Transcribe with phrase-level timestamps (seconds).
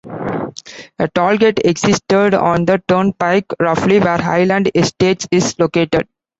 [0.97, 6.07] A toll gate existed on the turnpike roughly where Highland Estates is located.